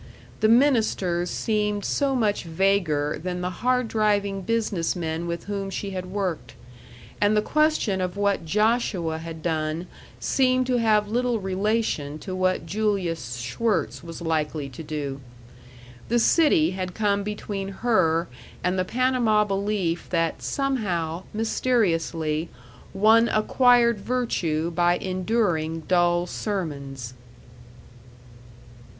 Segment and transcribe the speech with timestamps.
[0.39, 5.91] The ministers seemed so much vaguer than the hard driving business men with whom she
[5.91, 6.55] had worked;
[7.21, 9.85] and the question of what Joshua had done
[10.19, 15.21] seemed to have little relation to what Julius Schwirtz was likely to do.
[16.09, 18.27] The city had come between her
[18.63, 22.49] and the Panama belief that somehow, mysteriously,
[22.91, 27.13] one acquired virtue by enduring dull sermons.